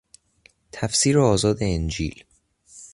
تفسیر 0.71 1.17
آزاد 1.19 1.57
انجیل 1.63 2.23